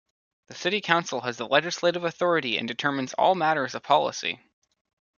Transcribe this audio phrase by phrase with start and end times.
[0.47, 4.39] The City Council has the legislative authority and determines all matters of policy.